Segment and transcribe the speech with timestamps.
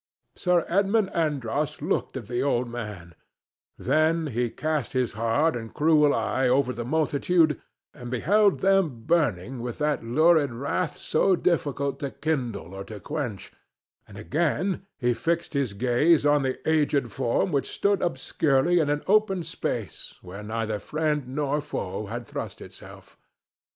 [0.35, 3.13] Sir Edmund Andros looked at the old man;
[3.77, 7.61] then he cast his hard and cruel eye over the multitude
[7.93, 13.51] and beheld them burning with that lurid wrath so difficult to kindle or to quench,
[14.07, 19.03] and again he fixed his gaze on the aged form which stood obscurely in an
[19.05, 23.19] open space where neither friend nor foe had thrust himself.